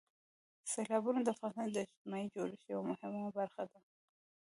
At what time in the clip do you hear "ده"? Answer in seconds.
3.71-3.79